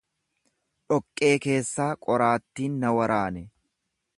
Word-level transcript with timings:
Dhoqqee 0.93 1.29
keessaa 1.43 1.91
qoraattiin 2.07 2.81
na 2.85 2.95
waraane. 3.01 3.45